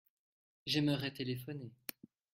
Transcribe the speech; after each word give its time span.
J’aimerais 0.65 1.13
téléphoner. 1.13 1.69